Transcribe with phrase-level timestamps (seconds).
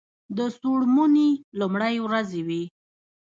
[0.37, 1.29] د څوړموني
[1.59, 2.63] لومړی ورځې وې.